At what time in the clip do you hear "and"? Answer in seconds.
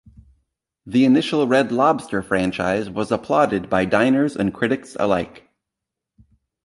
4.35-4.51